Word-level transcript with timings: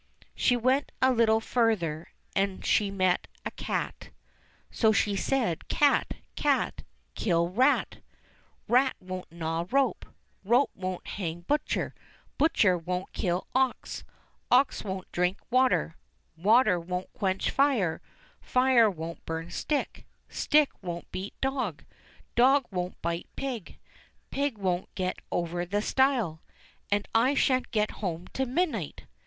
She 0.33 0.57
went 0.57 0.91
a 0.99 1.13
little 1.13 1.39
further, 1.39 2.07
and 2.35 2.65
she 2.65 2.89
met 2.89 3.27
a 3.45 3.51
cat. 3.51 4.09
So 4.71 4.91
she 4.91 5.15
said, 5.15 5.67
"Cat! 5.67 6.15
cat! 6.35 6.81
kill 7.13 7.49
rat; 7.49 7.97
rat 8.67 8.95
won't 8.99 9.31
gnaw 9.31 9.67
rope; 9.69 10.07
rope 10.43 10.71
won't 10.73 11.05
hang 11.05 11.41
butcher; 11.41 11.93
butcher 12.39 12.79
won't 12.79 13.13
kill 13.13 13.45
ox; 13.53 14.03
ox 14.49 14.83
won't 14.83 15.11
drink 15.11 15.37
water; 15.51 15.97
water 16.35 16.79
won't 16.79 17.13
quench 17.13 17.51
fire; 17.51 18.01
fire 18.41 18.89
won't 18.89 19.23
burn 19.23 19.51
stick; 19.51 20.07
stick 20.27 20.71
won't 20.81 21.11
beat 21.11 21.39
dog; 21.41 21.83
dog 22.33 22.65
won't 22.71 22.99
bite 23.03 23.27
pig; 23.35 23.77
pig 24.31 24.57
won't 24.57 24.95
get 24.95 25.19
over 25.31 25.63
the 25.63 25.79
stile; 25.83 26.41
and 26.91 27.07
I 27.13 27.35
shan't 27.35 27.69
get 27.69 27.91
home 28.01 28.27
till 28.33 28.47
midnight." 28.47 29.05